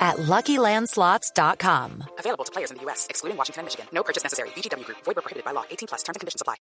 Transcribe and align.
at 0.00 0.16
LuckyLandSlots.com. 0.16 2.04
Available 2.18 2.44
to 2.44 2.52
players 2.52 2.70
in 2.70 2.78
the 2.78 2.82
U.S., 2.84 3.06
excluding 3.10 3.36
Washington 3.36 3.60
and 3.60 3.66
Michigan. 3.66 3.86
No 3.92 4.02
purchase 4.02 4.22
necessary. 4.24 4.48
VGW 4.56 4.84
Group. 4.86 4.98
Void 5.04 5.16
prohibited 5.16 5.44
by 5.44 5.52
law. 5.52 5.64
18 5.70 5.88
plus. 5.88 6.02
Terms 6.02 6.16
and 6.16 6.20
conditions 6.20 6.40
apply. 6.40 6.56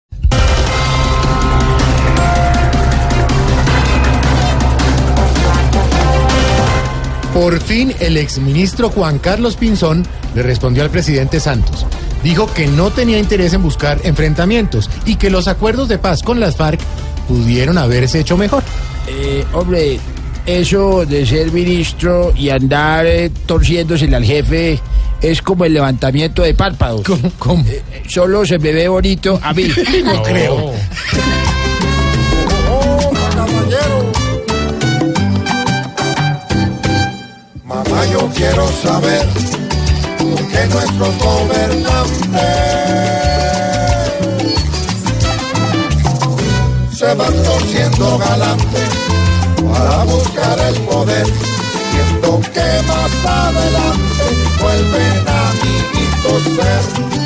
Por 7.35 7.61
fin, 7.61 7.93
el 7.99 8.17
exministro 8.17 8.91
Juan 8.91 9.19
Carlos 9.19 9.57
Pinzón 9.57 10.05
le 10.37 10.45
respondió 10.45 10.85
al 10.85 10.91
presidente 10.91 11.41
Santos. 11.41 11.85
Dijo 12.23 12.47
que 12.55 12.69
no 12.69 12.93
tenía 12.93 13.19
interés 13.19 13.53
en 13.55 13.63
buscar 13.63 14.01
enfrentamientos 14.05 14.89
y 15.05 15.17
que 15.17 15.31
los 15.31 15.49
acuerdos 15.49 15.89
de 15.89 15.99
paz 15.99 16.23
con 16.23 16.39
las 16.39 16.55
FARC 16.55 16.79
pudieron 17.27 17.77
haberse 17.77 18.21
hecho 18.21 18.37
mejor. 18.37 18.63
Eh, 19.09 19.45
hombre, 19.53 19.99
eso 20.47 21.07
de 21.07 21.27
ser 21.27 21.51
ministro 21.53 22.33
y 22.37 22.51
andar 22.51 23.07
eh, 23.07 23.31
torciéndosele 23.47 24.17
al 24.17 24.25
jefe 24.25 24.79
es 25.21 25.41
como 25.41 25.65
el 25.65 25.73
levantamiento 25.73 26.43
de 26.43 26.55
párpados. 26.55 27.03
¿Cómo? 27.07 27.33
cómo? 27.39 27.65
Eh, 27.67 27.83
solo 28.07 28.45
se 28.45 28.59
me 28.59 28.73
ve 28.73 28.89
bonito 28.89 29.39
a 29.43 29.55
mí. 29.55 29.69
no 30.05 30.23
creo. 30.23 30.73
Mamá, 37.65 38.07
yo 38.13 38.31
quiero 38.35 38.69
saber 38.83 39.27
por 40.19 40.49
qué 40.49 40.67
nuestros 40.67 41.19
gobernantes 41.19 42.15
se 46.93 47.15
van 47.15 47.43
torciendo 47.43 48.19
galantes 48.19 49.24
para 49.73 50.05
buscar 50.05 50.59
el 50.69 50.75
poder, 50.83 51.27
siendo 51.27 52.41
que 52.53 52.83
más 52.87 53.13
adelante 53.25 54.25
vuelven 54.61 55.29
amiguitos 55.29 56.43
ser. 56.57 57.25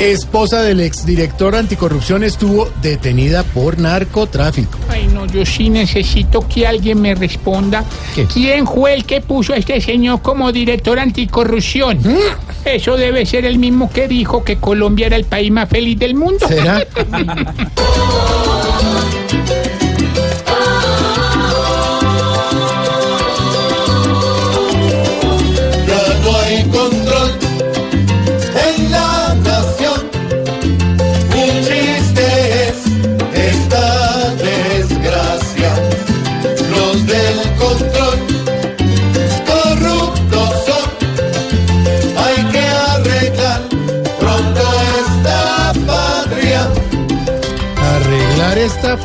Esposa 0.00 0.62
del 0.62 0.80
exdirector 0.80 1.54
anticorrupción 1.54 2.24
estuvo 2.24 2.70
detenida 2.80 3.42
por 3.42 3.78
narcotráfico. 3.78 4.78
No, 5.20 5.26
yo 5.26 5.44
sí 5.44 5.68
necesito 5.68 6.48
que 6.48 6.66
alguien 6.66 7.02
me 7.02 7.14
responda. 7.14 7.84
¿Qué? 8.14 8.24
¿Quién 8.24 8.66
fue 8.66 8.94
el 8.94 9.04
que 9.04 9.20
puso 9.20 9.52
a 9.52 9.56
este 9.56 9.78
señor 9.78 10.22
como 10.22 10.50
director 10.50 10.98
anticorrupción? 10.98 11.98
¿Mm? 11.98 12.16
Eso 12.64 12.96
debe 12.96 13.26
ser 13.26 13.44
el 13.44 13.58
mismo 13.58 13.90
que 13.90 14.08
dijo 14.08 14.44
que 14.44 14.56
Colombia 14.56 15.08
era 15.08 15.16
el 15.16 15.24
país 15.24 15.50
más 15.50 15.68
feliz 15.68 15.98
del 15.98 16.14
mundo. 16.14 16.48
¿Será? 16.48 16.86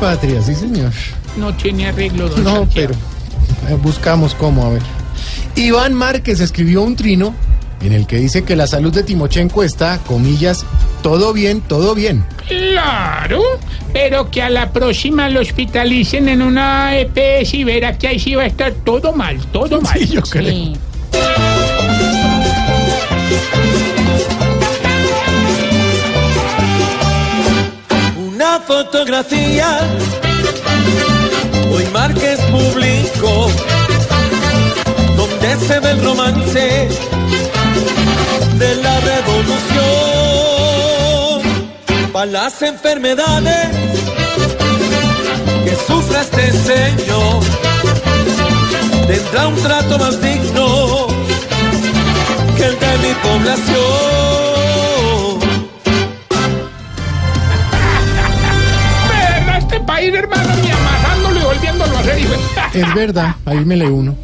patria, 0.00 0.42
sí 0.42 0.54
señor. 0.54 0.92
No 1.36 1.54
tiene 1.54 1.88
arreglo, 1.88 2.28
don 2.28 2.44
No, 2.44 2.50
Santiago. 2.56 2.68
pero 2.74 3.74
eh, 3.74 3.78
buscamos 3.82 4.34
cómo, 4.34 4.64
a 4.66 4.70
ver. 4.70 4.82
Iván 5.54 5.94
Márquez 5.94 6.40
escribió 6.40 6.82
un 6.82 6.96
trino 6.96 7.34
en 7.82 7.92
el 7.92 8.06
que 8.06 8.16
dice 8.16 8.42
que 8.44 8.56
la 8.56 8.66
salud 8.66 8.92
de 8.92 9.02
Timochenko 9.02 9.62
está, 9.62 9.98
comillas, 9.98 10.64
todo 11.02 11.32
bien, 11.32 11.60
todo 11.60 11.94
bien. 11.94 12.24
Claro, 12.48 13.42
pero 13.92 14.30
que 14.30 14.42
a 14.42 14.50
la 14.50 14.70
próxima 14.72 15.28
lo 15.28 15.40
hospitalicen 15.40 16.28
en 16.28 16.42
una 16.42 16.96
EPS 16.98 17.54
y 17.54 17.64
verá 17.64 17.96
que 17.98 18.08
ahí 18.08 18.18
sí 18.18 18.34
va 18.34 18.44
a 18.44 18.46
estar 18.46 18.72
todo 18.72 19.12
mal, 19.12 19.38
todo 19.52 19.80
mal. 19.80 19.98
Sí, 19.98 20.06
yo 20.08 20.22
creo. 20.22 20.50
Sí. 20.50 20.76
Fotografía. 28.66 29.78
Hoy 31.72 31.84
Márquez 31.92 32.40
publicó 32.50 33.50
donde 35.16 35.56
se 35.66 35.80
ve 35.80 35.90
el 35.90 36.04
romance 36.04 36.88
de 38.58 38.74
la 38.76 39.00
revolución. 39.00 39.86
Para 42.12 42.26
las 42.26 42.62
enfermedades 42.62 43.68
que 45.64 45.76
sufre 45.86 46.20
este 46.20 46.52
señor 46.52 47.42
tendrá 49.06 49.48
un 49.48 49.56
trato 49.56 49.98
más 49.98 50.20
digno 50.20 51.06
que 52.56 52.64
el 52.64 52.78
de 52.78 52.98
mi 52.98 53.14
población 53.22 54.45
Es 62.72 62.94
verdad, 62.94 63.34
ahí 63.44 63.64
me 63.64 63.76
le 63.76 63.88
uno. 63.88 64.14